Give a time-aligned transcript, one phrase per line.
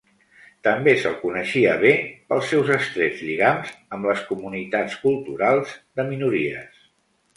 [0.67, 1.91] També se'l coneixia bé
[2.33, 6.85] pels seus estrets lligams amb les "comunitats culturals" de minories.